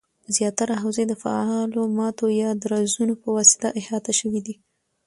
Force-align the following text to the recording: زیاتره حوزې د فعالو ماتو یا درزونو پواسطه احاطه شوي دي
زیاتره 0.35 0.73
حوزې 0.83 1.03
د 1.07 1.13
فعالو 1.23 1.81
ماتو 1.97 2.25
یا 2.41 2.49
درزونو 2.63 3.13
پواسطه 3.23 3.67
احاطه 3.79 4.11
شوي 4.19 4.41
دي 4.47 4.55